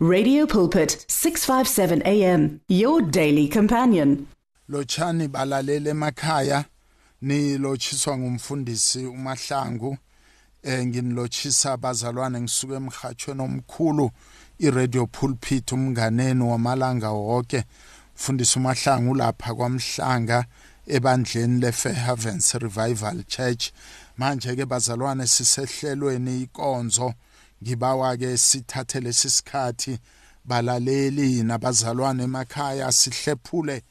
[0.00, 4.28] Radio Pulpit 657 AM your daily companion.
[4.70, 6.64] Lochani balalele emakhaya
[7.22, 9.98] ni lochiswa ngumfundisi uMahlangu
[10.62, 14.10] eh nginilochisa bazalwane ngisuke emhathweni omkhulu
[14.58, 17.64] iRadio Pulpit umnganeni wamalanga wonke
[18.16, 20.44] mfundisi uMahlangu lapha kwamhlanga
[20.86, 23.70] ebandleni leFair Heavens Revival Church
[24.18, 27.14] manje ke bazalwane sisehlelweni ikonzo
[27.62, 29.98] ngibawa ke sithathe lesisikhathi
[30.44, 33.82] balaleli nabazalwane emakhaya sihlephule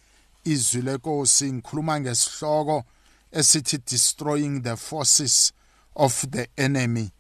[0.44, 1.53] izwi lenkosi.
[1.53, 2.84] Ngikhuluma ngesihloko
[3.31, 5.53] esithi destroying the forces
[5.95, 7.11] of the enemy.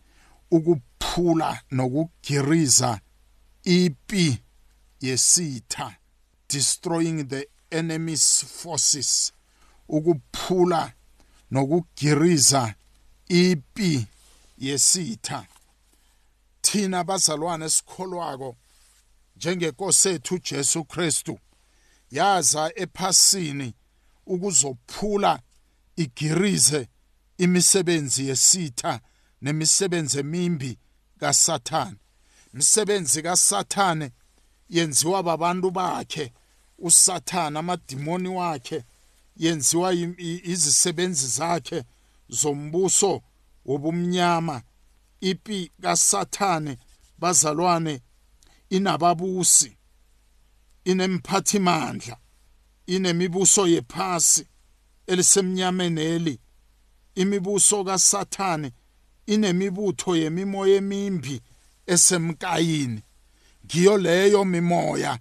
[0.51, 2.99] Ukuphula nokugiriza
[3.63, 4.41] ipi
[5.01, 5.95] yesitha.
[6.49, 9.33] Destroying the enemy's forces.
[9.89, 10.93] Ukuphula
[11.51, 12.75] nokugiriza
[13.27, 14.07] ipi
[14.57, 15.45] yesitha.
[16.67, 18.55] Thina bazalwane esikholwako
[19.35, 21.39] njengenkosi ethu uJesu Kristu
[22.11, 23.73] yaza ephasini
[24.25, 25.39] ukuzophula
[25.95, 26.87] igirize
[27.37, 28.99] imisebenzi yesitha
[29.41, 30.77] nemisebenzi emimbi
[31.19, 31.97] kaSathane.
[32.53, 34.11] Imisebenzi kaSathane
[34.69, 36.33] yenziwa babantu bakhe
[36.79, 38.83] uSathane amadimoni wakhe
[39.37, 39.93] yenziwa
[40.53, 41.83] izisebenzi zakhe
[42.29, 43.21] zombuso
[43.65, 44.61] wobumnyama.
[45.21, 46.77] Ipi kaSathane
[47.19, 48.01] bazalwane
[48.69, 49.77] inababusi
[50.85, 52.17] inemphathimandla
[52.85, 54.47] inemibuso yephasi
[55.07, 56.39] elisemnyameni eli
[57.15, 58.71] imibuso kaSathane
[59.25, 61.41] inemibutho yemimoya emimbi
[61.87, 63.01] esemkayini
[63.65, 65.19] ngiyo leyo mimoya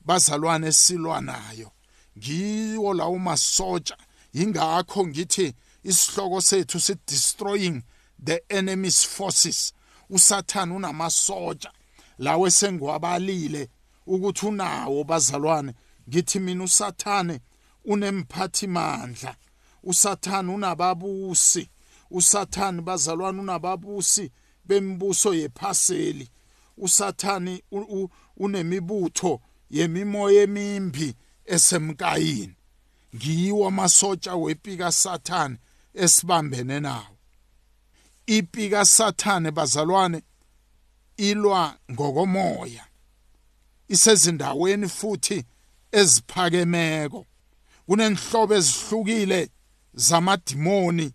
[0.00, 1.72] bazalwane silwa nayo
[2.18, 3.96] ngiwo lawo masotsha.
[4.32, 7.82] Ingakho ngithi isihloko sethu si destroying
[8.24, 9.72] the enemy's forces.
[10.10, 11.72] Usathana unamasotsha.
[12.18, 13.68] Lawe sengiwabalile
[14.06, 15.74] ukuthi unawo bazalwane.
[16.08, 17.40] Ngithi mina usathane
[17.84, 19.36] unemphathi mandla
[19.82, 21.68] usathane unababusi.
[22.10, 24.32] Usathane bazalwane unababusi
[24.64, 26.28] bembuso yephaseli.
[26.76, 27.62] Usathani
[28.36, 29.40] unemibutho
[29.70, 31.14] yemimoya emimbi
[31.44, 32.54] esemkayini
[33.16, 35.56] ngiwo amasotsha wepika sathane
[35.94, 37.17] esibambene nawo.
[38.28, 40.22] Ipika sathane bazalwane
[41.16, 42.84] ilwa ngokomoya
[43.88, 45.44] isezindaweni futhi
[45.92, 47.26] eziphakemeko.
[47.86, 49.50] Kunenhlobo ezihlukile
[49.94, 51.12] zamadimoni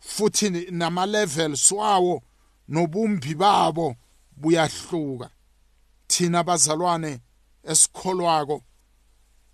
[0.00, 2.22] futhi nama levels wawo
[2.68, 3.96] nobumbi babo
[4.36, 5.30] buyahluka.
[6.06, 7.20] Thina bazalwane
[7.64, 8.62] esikholwako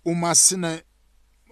[0.05, 0.83] uma sine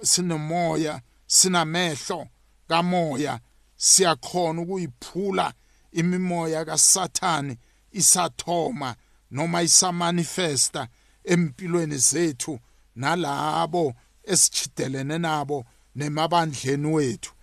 [0.02, 2.28] sinemoya sinamehlo
[2.68, 3.40] kamoya
[3.80, 5.54] siyakhona ukuyiphula
[5.92, 7.58] imimoya kaSathani
[7.92, 8.96] isathoma
[9.32, 10.88] noma isamanifesta
[11.24, 12.60] empilweni zethu
[12.96, 17.34] nalabo esichidelene nabo nemabandleni wethu.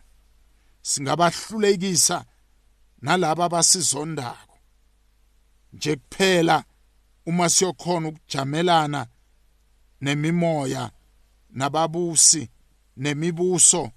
[0.83, 2.25] Singabahlulekisa
[3.03, 4.59] nalabo abasizondako.
[5.73, 6.65] Nje kuphela
[7.27, 9.07] uma siyokhona ukujamelana
[10.01, 10.91] nemimoya
[11.51, 12.51] nababusi
[12.97, 13.91] nemibuso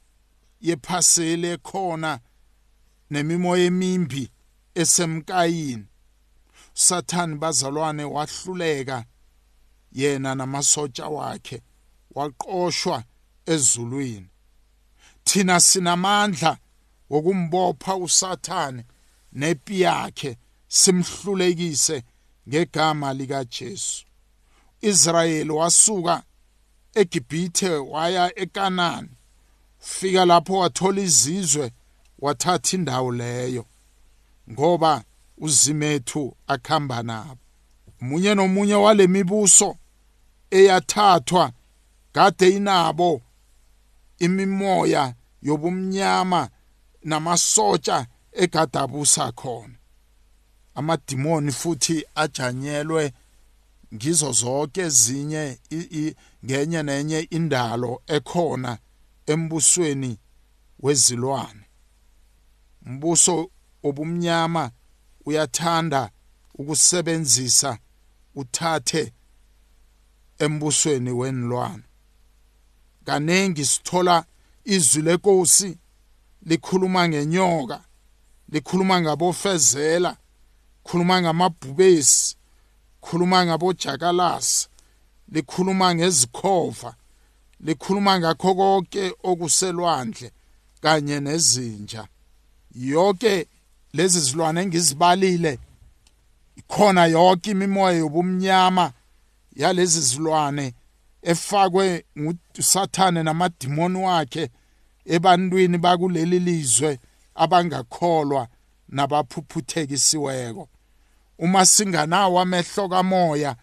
[0.61, 2.19] yephaseli ekhona
[3.11, 4.31] nemimoya emimbi
[4.75, 5.85] esemkayini.
[6.73, 9.05] Satan bazalwane wahluleka
[9.91, 11.61] yena namasotsha wakhe
[12.15, 13.03] waqoshwa
[13.45, 14.29] ezulwini.
[15.23, 16.57] Thina sinamandla
[17.09, 18.85] wokumbopha uSathane
[19.33, 20.37] nepi yakhe
[20.67, 22.03] simhlulekise
[22.47, 24.05] ngegama lika Jesu
[24.81, 26.23] Israel wasuka
[26.95, 29.09] eGibhithe waya eKanani
[29.79, 31.71] fika lapho wathola izizwe
[32.21, 33.65] wathatha indawo leyo
[34.51, 35.03] ngoba
[35.37, 37.37] uzimethu akhamba nabo.
[38.01, 39.77] Munye nomunye wale mibuso
[40.51, 41.51] eyathathwa
[42.11, 43.21] kade inabo
[44.19, 46.49] imimoya yobumnyama
[47.03, 49.75] namasotsha egadabusa khona.
[50.75, 53.13] Amadimoni futhi ajanyelwe
[53.93, 55.59] ngizo zonke ezinye
[56.45, 58.77] ngenye nenye indalo ekhona
[59.25, 60.17] embusweni
[60.79, 61.68] wezilwane.
[62.85, 63.51] Umbuso
[63.83, 64.71] obumnyama
[65.25, 66.11] uyathanda
[66.53, 67.77] ukusebenzisa
[68.35, 69.13] uthathe
[70.39, 71.83] embusweni wenilwane
[73.05, 74.25] kanengi sithola
[74.65, 75.77] izwi lenkosi
[76.45, 77.83] likhuluma ngenyoka
[78.49, 80.17] likhuluma ngabofezela
[80.83, 82.35] khuluma ngamabhubesi
[83.01, 84.67] khuluma ngabojakalasi
[85.31, 86.95] likhuluma ngezikhova
[87.59, 90.31] likhuluma ngakho konke okuselwandle
[90.81, 92.07] kanye nezinja.
[92.75, 93.47] Yonke
[93.93, 95.59] lezi zilwane engizibalile
[96.55, 98.91] ikhona yonke imimoya yobumnyama
[99.55, 100.73] yalezi zilwane
[101.21, 104.49] efakwe ngusathane namadimoni wakhe
[105.05, 106.99] ebantwini bakuleli lizwe
[107.35, 108.47] abangakholwa
[108.89, 110.69] nabaphuphuthekisiweko
[111.39, 113.55] uma singanawo amehlo kamoya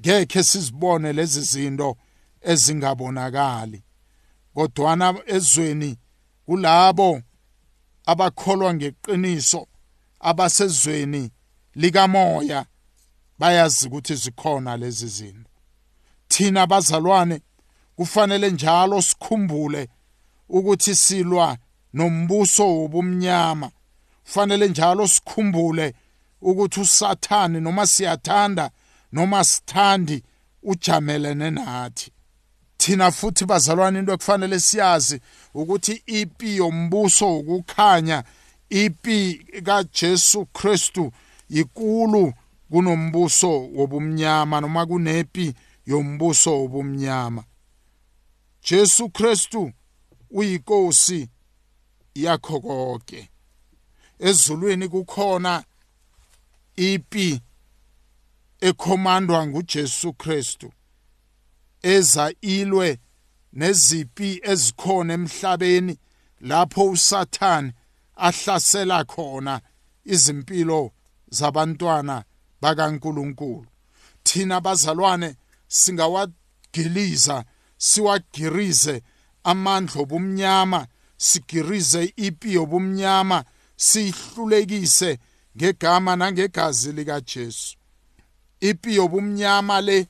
[0.00, 1.96] ngeke sizibone lezi zinto
[2.42, 3.82] ezingabonakali.
[4.54, 5.98] Kodwana ezweni
[6.46, 7.22] kulabo
[8.10, 9.66] abakholwa ngeqiniso
[10.20, 11.30] abasezweni
[11.74, 12.66] likamoya
[13.38, 15.50] bayazi ukuthi zikhona lezi zinto.
[16.28, 17.40] Thina bazalwane
[17.96, 19.88] kufanele njalo sikhumbule
[20.48, 21.58] ukuthi silwa
[21.92, 23.70] nombuso wobumnyama.
[24.24, 25.94] Kufanele njalo sikhumbule
[26.40, 28.70] ukuthi usathane noma siyathanda
[29.12, 30.22] noma sithandi
[30.62, 32.12] ujamelene nathi.
[32.78, 35.20] Thina futhi bazalwane into ekufanele siyazi
[35.54, 38.24] ukuthi ipi yombuso ukukhanya
[38.70, 41.12] ipi kaJesu Kristu
[41.50, 42.32] ikulu
[42.70, 45.54] kunombuso wobumnyama noma kunepi
[45.86, 47.44] yombuso wobumnyama.
[48.62, 49.72] Jesu Kristu
[50.30, 51.28] uyinkosi
[52.14, 53.30] yakho konke.
[54.18, 55.64] Ezulwini kukhona
[56.76, 57.40] ipi
[58.60, 60.72] ekhomandwa nguJesu Kristu.
[61.82, 62.98] Eza ilwe
[63.52, 65.98] nezipi ezikhona emhlabeni
[66.40, 67.72] lapho uSathane
[68.16, 69.60] ahlasela khona
[70.04, 70.92] izimpilo
[71.30, 72.24] zabantwana
[72.60, 73.66] bakaNkuluNkulu.
[74.22, 75.36] Thina bazalwane
[75.68, 77.44] singawagiliza
[77.78, 79.02] siwagirize
[79.44, 80.86] amandla obumnyama
[81.16, 83.44] sigirize ipi yobumnyama
[83.76, 85.18] sihlulekise
[85.56, 87.76] ngegama nangegazi lika Jesu
[88.60, 90.06] ipi yobumnyama le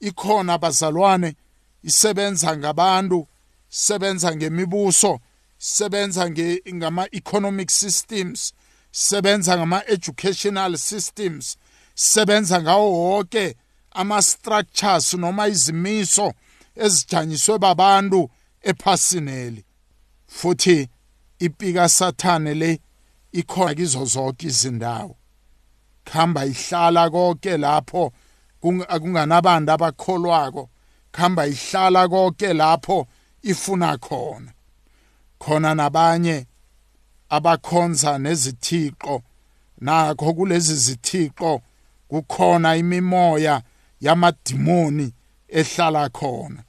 [0.00, 1.34] ikhona bazalwane
[1.82, 3.28] isebenza ngabantu
[3.68, 5.20] sebenza ngemibuso
[5.58, 6.30] sebenza
[6.74, 8.52] ngama economic systems
[8.90, 11.56] sebenza ngama educational systems
[11.94, 13.56] sebenza ngawo wonke
[13.90, 16.32] ama structures noma izimiso
[16.76, 18.30] ezijanyiswe babantu
[18.62, 19.64] ephasineli
[20.26, 20.88] futhi
[21.38, 22.80] ipika sathane le
[23.32, 25.16] ikhona kizo zonke izindawo.
[26.04, 28.12] Khamba ihlala konke lapho
[28.60, 30.68] kunganabantu abakholwako
[31.12, 33.06] khamba ihlala konke lapho
[33.42, 34.52] ifuna khona.
[35.38, 36.46] Khona nabanye
[37.28, 39.22] abakhonza nezithixo
[39.80, 41.60] nakho kulezi zithixo
[42.08, 43.62] kukhona imimoya
[44.00, 45.12] yamadimoni
[45.48, 46.62] ehlala khona.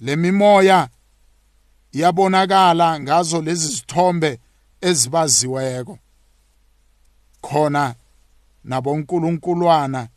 [0.00, 0.88] Lemimoya
[1.92, 4.40] iyabonakala ngazo lezi zithombe
[4.80, 5.98] ezibaziweko.
[7.40, 7.94] Khona
[8.64, 10.08] nabonkulunkuluwana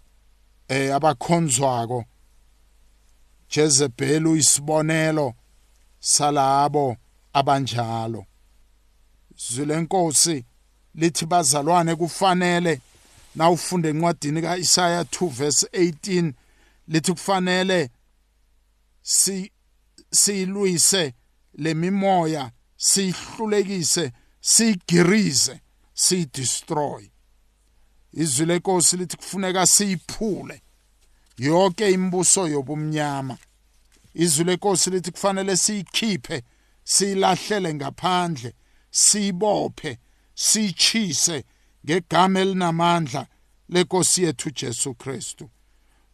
[0.68, 2.06] eh abakhonzwako
[3.50, 5.34] Jezebel uyisibonelo
[6.00, 6.98] salabo
[7.34, 8.26] abanjalo.
[9.38, 10.46] Zilenkosi
[10.96, 12.82] lithi bazalwane kufanele
[13.36, 16.34] na ufunde encwadini kaIsaya 2 verse 18
[16.88, 17.90] lithi kufanele
[19.02, 19.52] si
[20.12, 21.14] siyilwise
[21.54, 24.12] lemimoya sihlulekise
[24.42, 25.62] sigirize
[25.94, 27.10] sidestroy
[28.14, 30.62] izwi lenkosi lithi kufuneka siyiphule.
[31.38, 33.38] Yonke imbuso yobumnyama.
[34.14, 36.44] Izwi lenkosi lithi kufanele siyikhiphe
[36.84, 38.54] siyilahlele ngaphandle
[38.92, 39.98] siyibophe
[40.36, 41.44] siyichise
[41.86, 43.28] ngegama elinamandla
[43.70, 45.50] lenkosi yethu Jesu Kristu.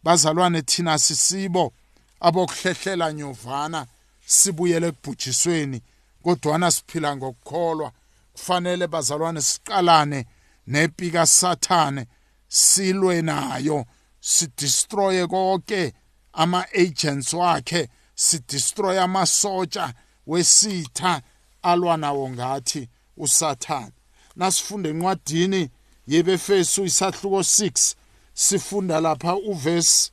[0.02, 1.72] Bazalwane thina sisibo
[2.20, 3.86] abokuhlehlela nyovana
[4.26, 5.82] sibuyele ekubhujisweni
[6.22, 7.92] kodwana siphila ngokukholwa.
[8.32, 10.26] Kufanele bazalwane siqalane
[10.66, 12.06] nepika sathane
[12.48, 13.86] silwe nayo.
[14.20, 15.92] Sidestroye konke
[16.32, 19.94] ama agents wakhe sidestroy amasotsha
[20.26, 21.22] wesitha
[21.62, 23.92] alwa nawo ngathi usathane.
[24.36, 25.70] Nasifunde encwadini
[26.06, 27.94] yebefesu isahluko 6
[28.34, 30.10] sifunda lapha uverse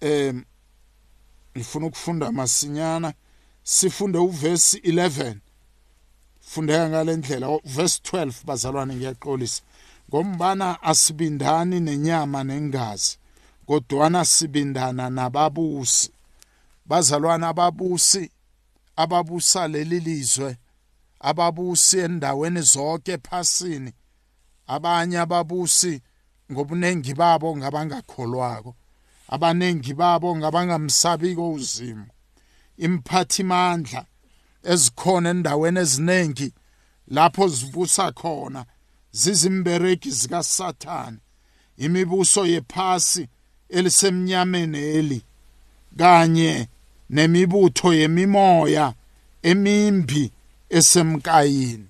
[0.00, 0.44] em
[1.56, 3.14] ngifuna ukufunda masinyana.
[3.62, 5.36] Sifunde uverse 11
[6.40, 9.62] fundeka ngalendlela verse 12 bazalwane ngiyaxolisa
[10.12, 13.16] ngombana asibindani nenyama nengazi
[13.66, 16.10] kodwana sibindana nababusi.
[16.86, 18.30] Bazalwana ababusi
[18.96, 20.56] ababusa leli lizwe
[21.20, 23.92] ababusi endaweni zonke ephasini.
[24.66, 26.02] Abanye ababusi
[26.52, 28.74] ngobuningi babo ngabangakholwako
[29.28, 32.06] abaningi babo ngabangamsabiko uzimo
[32.76, 34.04] imphathimandla
[34.72, 36.48] ezikhona endaweni eziningi
[37.08, 38.64] lapho zivusa khona
[39.12, 41.18] zizimbereki zikaSathane
[41.76, 43.28] imibuso yephasi
[43.68, 45.22] elisemnyameni eli
[45.98, 46.68] kanye
[47.10, 48.94] nemibutho yemimoya
[49.42, 50.32] emimbi
[50.70, 51.88] esemkayini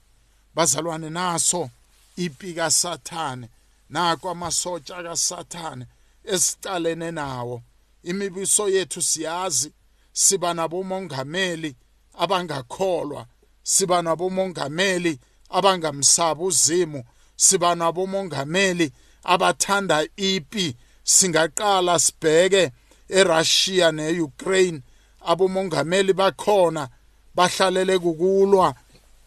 [0.54, 1.70] bazalwane naso
[2.16, 3.48] ipika sathane
[3.90, 5.86] nako amasotsha kasathane
[6.24, 7.62] esicalene nawo.
[8.02, 9.72] Imibuso yethu siyazi
[10.12, 11.76] siba nabomongameli
[12.18, 13.26] abangakholwa
[13.62, 15.18] siba nabomongameli
[15.52, 17.04] abangamsaba uzimu
[17.36, 18.92] siba nabomongameli
[19.24, 20.76] abathanda ipi.
[21.04, 22.70] Singaqala sibheke
[23.08, 24.82] eRussia neUkraine.
[25.26, 26.88] Abomongameli bakhona
[27.34, 28.74] bahlalele kukulwa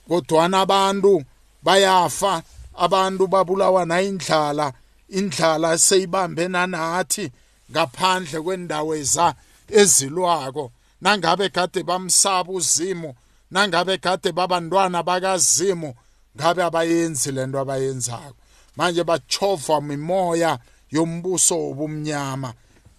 [0.07, 1.23] kodwana abantu
[1.63, 2.43] bayafa.
[2.77, 4.73] Abantu babulawa nayindlala
[5.09, 7.31] indlala seyibambe nanathi
[7.71, 9.33] ngaphandle kwendawo eza
[9.69, 10.71] ezilwako.
[11.01, 13.15] Nangabe kade bamsaba uzimo
[13.51, 15.93] nangabe kade babantwana bakazimu
[16.35, 18.35] ngabe abayenzi lento abayenzako?
[18.75, 20.59] Manje bachova mimoya
[20.91, 22.53] yombuso wobumnyama.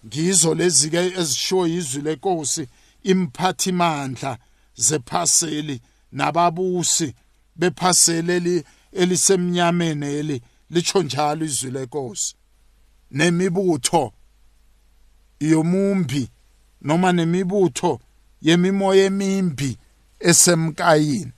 [0.05, 2.67] Ngizo lezi ke ezishiwo izwi lenkosi
[3.03, 4.37] imphathimandla
[4.75, 7.13] zephaseli nababusi
[7.55, 12.35] bephaseli elisemnyameni eli licho njalo izwi lenkosi.
[13.11, 14.13] Nemibutho
[15.39, 16.29] yomumbi
[16.81, 17.99] noma nemibutho
[18.41, 19.77] yemimoya emimbi
[20.19, 21.31] esemkayini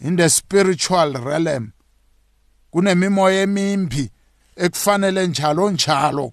[0.00, 1.72] in the spiritual realm.
[2.72, 4.10] Kunemimoya emimbi
[4.56, 6.32] ekufanele njalo njalo.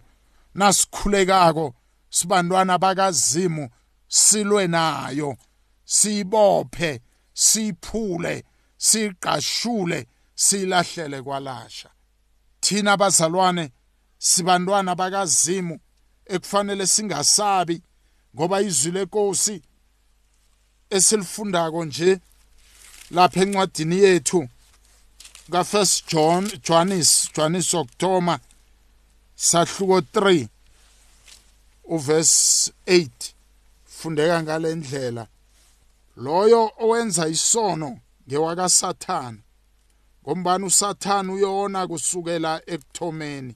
[0.56, 1.76] Nasikhulekako
[2.10, 3.70] sibantwana bakazimu
[4.08, 5.38] silwe nayo.
[5.86, 7.02] Siyibophe
[7.34, 8.44] siyiphule
[8.78, 11.90] siqashule silahlele kwalasha.
[12.60, 13.72] Thina bazalwane
[14.18, 15.80] sibantwana bakazimu
[16.26, 17.82] ekufanele singasabi
[18.36, 19.62] ngoba izwi lenkosi
[20.90, 22.20] esilifundako nje
[23.12, 24.50] lapha encwadini yethu
[25.52, 28.40] ka First John Johannes Johannes October
[29.36, 30.48] sahluko 3
[31.86, 33.10] uverse 8
[33.86, 35.28] fundeka ngalendlela
[36.18, 39.42] loyo owenza isono ngewaka Satan
[40.24, 43.56] ngombani uSathan uyona kusukela ekuthomeni?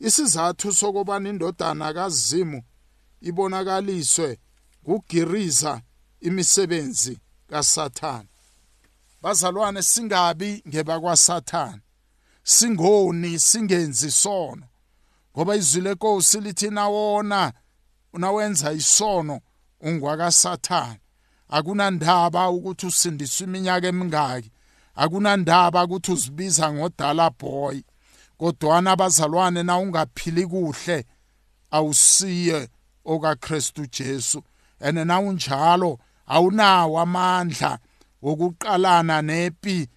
[0.00, 2.62] Isizathu sokubana indodana kaZimu
[3.20, 4.38] ibonakaliswe
[4.84, 5.82] kugiriza
[6.20, 7.18] imisebenzi
[7.50, 8.26] kaSathan
[9.22, 11.80] bazalwane singabi ngebakwaSathan
[12.42, 14.66] singoni singenzi isono.
[15.36, 17.52] Ngoba izwi lenkosi lithi nawona
[18.12, 19.40] unawenza isono
[19.80, 20.96] ungwakaSathan
[21.48, 24.50] akunandaba ukuthi usindiswe iminyaka emingaki
[24.94, 27.82] akunandaba ukuthi uzibiza ngodala boy
[28.38, 31.06] kodwana abazalwane na ungaphili kuhle
[31.70, 32.68] awusiye
[33.04, 34.42] okaKristu Jesu.
[34.80, 37.78] Ene na unjalo awunawo amandla
[38.22, 39.88] wokuqalana nepi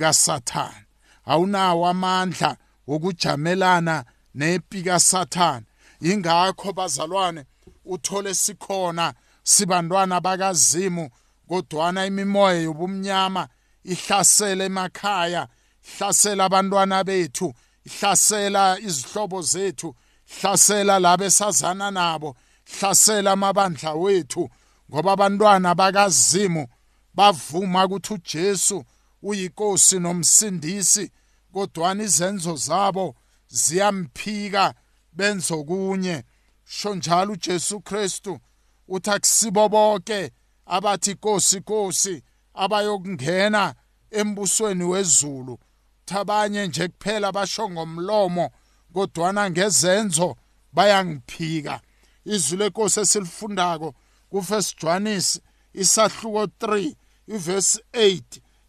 [0.00, 0.86] kaSathane.
[1.26, 2.56] Awunawo amandla
[2.86, 5.66] wokujamelana nepi kaSathane.
[6.00, 7.44] Ingakho bazalwane
[7.84, 11.10] uthole sikhona sibantwana bakazimu
[11.48, 13.48] kodwana imimoya yobumnyama
[13.84, 15.48] ihlasela emakhaya
[15.88, 19.94] ihlasela abantwana bethu ihlasela izihlobo zethu
[20.30, 22.36] ihlasela labo esazana nabo
[22.72, 24.50] ihlasela amabandla wethu
[24.90, 26.66] ngoba abantwana bakazimu
[27.14, 28.84] bavuma ukuthi uJesu
[29.22, 31.10] uyinkosi nomsindisi
[31.52, 33.16] kodwana izenzo zabo
[33.48, 34.74] ziyamphika
[35.12, 36.24] benza okunye
[36.64, 38.40] sho njalo uJesu Kristu
[38.88, 40.30] uthi akusibo bonke
[40.66, 42.22] abathi inkosi inkosi
[42.54, 43.74] abayokungena
[44.10, 45.58] embusweni wezulu.
[46.04, 48.50] Thabanye nje kuphela basho ngomlomo
[48.92, 50.36] kodwana ngezenzo
[50.72, 51.80] bayangiphika.
[52.24, 53.94] Izwi lenkosi esilifundako
[54.30, 55.40] kufirst Johannes
[55.82, 56.94] isahluko 3
[57.28, 58.22] iverse 8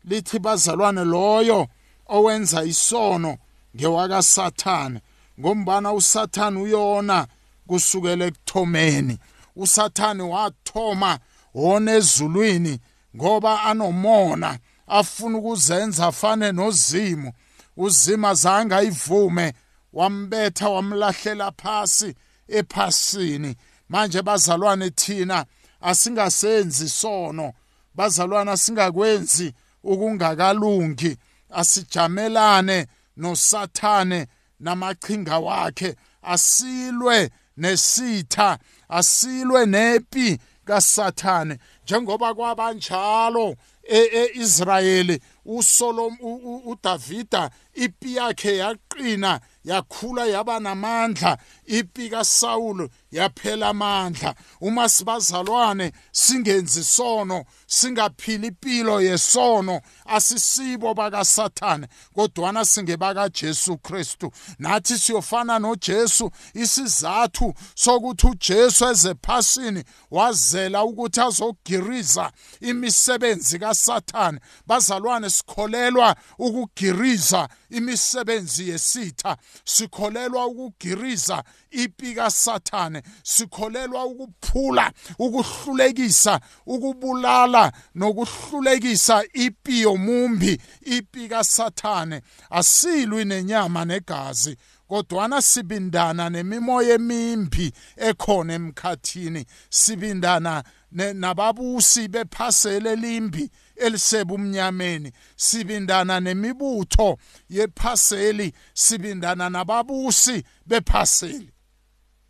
[0.04, 1.68] lithi bazalwane loyo
[2.08, 3.38] owenza isono
[3.76, 5.00] ngewaka Satan
[5.40, 7.28] ngombana uSathan uyona
[7.68, 9.18] kusukela ekuthomeni.
[9.56, 11.20] uSathani wathoma
[11.54, 12.80] wona ezulwini
[13.16, 17.34] ngoba anomona afuna ukuzenza afane nozimo
[17.78, 19.54] uzima zange ayivume
[19.94, 22.16] wambetha wamlahlela phasi
[22.48, 23.56] ephasini.
[23.90, 25.46] Manje bazalwane thina
[25.82, 27.54] asingasenzi sono.
[27.96, 31.18] Bazalwana singakwenzi ukungakalungi.
[31.50, 34.28] Asijamelane nosathane
[34.60, 35.96] namachinga wakhe.
[36.22, 38.58] Asilwe nesitha
[38.90, 41.58] asilwe nepi kasathane.
[41.84, 46.18] Njengoba kwabanjalo eIsrayeli uSolom
[46.66, 54.36] uDavida ipi yakhe yaqina yakhula yaba namandla ipi kaSawulu yaphela amandla.
[54.62, 64.32] Uma sibazalwane singenzi sono singaphili impilo yesono asisibo bakaSathane kodwana singebaka Jesu Kristu.
[64.60, 72.32] Nathi siyofana noJesu isizathu sokuthi uJesu ezephasini wazela ukuthi azogiriza
[72.62, 74.40] imisebenzi kaSathane.
[74.68, 89.82] Bazalwane sikholelwa ukugiriza imisebenzi yesitha sikholelwa ukugiriza ipi kaSathane sikholelwa ukuphula ukuhlulekisa ukubulala nokuhlulekisa ipi
[89.82, 94.58] yomumbi ipi kaSathane asilwi nenyama negazi.
[94.90, 99.46] Kodwana sibindana nemimoya emimbi ekhona emkhathini.
[99.70, 100.64] Sibindana
[101.14, 107.18] nababusi bephasele limbi elisebumnyameni sibindana nemibutho
[107.50, 108.54] yephaseli.
[108.74, 111.52] Sibindana nababusi bephaseli.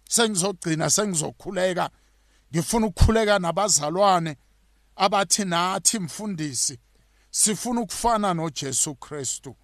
[0.10, 1.90] Sengizogcina sengizokhuleka.
[2.52, 4.36] Ngifuna ukukhuleka nabazalwane
[4.96, 6.80] abathi nathi mfundisi
[7.32, 9.56] sifuna ukufana noJesu Kristu.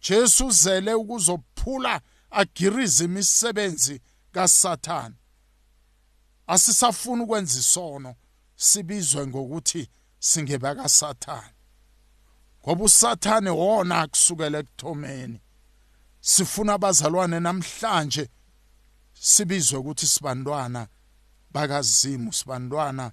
[0.00, 2.00] Jesu uzele ukuzophula
[2.30, 4.00] agirize imisebenzi
[4.32, 5.14] kaSathane.
[6.46, 8.14] Asisafuna ukwenza isono
[8.56, 11.54] sibizwe ngokuthi singeba kaSathane.
[12.62, 15.40] Ngoba uSathane wona kusukela ekuthomeni.
[16.20, 18.28] Sifuna abazalwane namhlanje
[19.12, 20.88] sibizwe ukuthi sibantwana
[21.50, 23.12] bakazimu sibantwana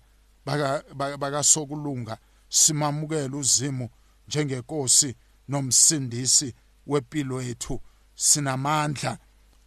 [1.19, 2.17] bakasokulunga.
[2.49, 3.89] Simamukele uzimu
[4.27, 5.15] njengenkosi
[5.47, 6.53] nomsindisi
[6.87, 7.81] wempilo yethu
[8.15, 9.17] sinamandla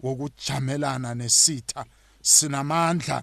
[0.00, 1.84] wokujamelana nesitha
[2.22, 3.22] sinamandla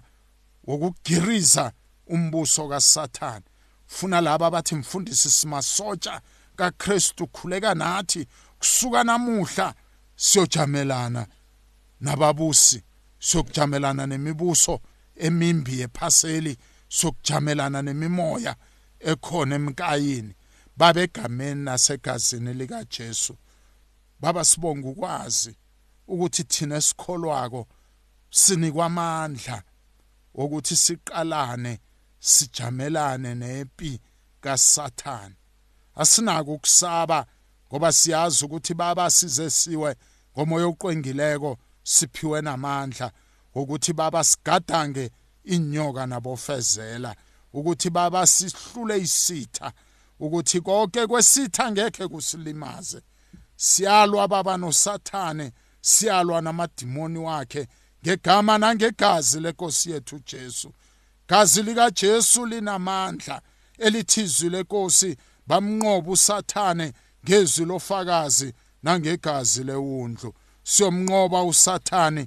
[0.64, 1.72] wokugiriza
[2.06, 3.44] umbuso kaSathane.
[3.86, 6.20] Funa laba abathi mfundisi simasotsha
[6.56, 8.26] kaKristu khuleka nathi
[8.58, 9.74] kusuka namuhla
[10.16, 11.26] siyojamelana
[12.00, 12.82] nababusi
[13.18, 14.80] siyokujamelana nemibuso
[15.16, 16.56] emimbi yephaseli
[16.88, 18.56] sokujamelana nemimoya
[19.00, 20.34] ekhona emkayini
[20.76, 23.36] babegameni nasegazini lika Jesu
[24.20, 25.56] baba sibonga ukwazi
[26.08, 27.66] ukuthi thina esikholwako
[28.30, 29.62] sinikwa amandla
[30.34, 31.80] ukuthi siqalane
[32.20, 34.00] sijamelane nempi
[34.40, 35.34] kaSathane.
[35.94, 37.26] Asinako ukusaba
[37.68, 39.96] ngoba siyazi ukuthi baba size siwe
[40.32, 43.12] ngomoya oqwengileko siphiwe namandla
[43.54, 45.10] ukuthi baba sigadange
[45.44, 47.16] inyoka nabofezela
[47.52, 49.72] ukuthi baba sihlule isitha
[50.20, 53.02] ukuthi konke kwesitha ngeke kusilimaze.
[53.56, 57.66] Siyalwa baba nosathane siyalwa namadimoni wakhe.
[58.04, 60.72] Ngegama nangegazi lenkosi yethu Jesu.
[61.28, 63.40] Gazi lika Jesu linamandla
[63.78, 65.16] elithizwi lenkosi.
[65.46, 66.92] Bamnqoba usathane
[67.24, 70.34] ngezwi lofakazi nangegazi lewundlu.
[70.62, 72.26] Siyomnqoba usathane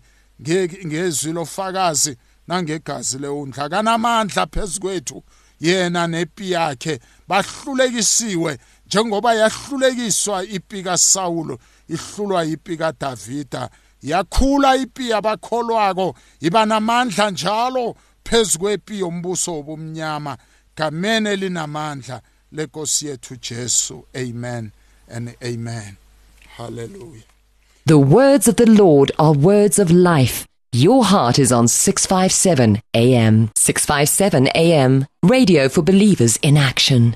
[0.85, 3.63] ngezwi lofakazi nangegazi lewundlu.
[3.63, 5.23] Akanamandla phezukwethu
[5.59, 13.69] yena nepi yakhe bahlulekisiwe njengoba yahlulekiswa ipi kaSawulo ihlulwa ipi kaDavida
[14.01, 20.37] yakhula ipi yabakholwako iba namandla njalo phezukwepi yombuso wobumnyama.
[20.77, 22.21] Gamene linamandla
[22.51, 24.05] lenkosi yethu Jesu.
[24.15, 24.71] Amen
[25.07, 25.97] and amen.
[26.57, 27.23] Hallelujah.
[27.85, 30.47] The words of the Lord are words of life.
[30.71, 37.15] Your heart is on 657 AM 657 AM radio for believers in action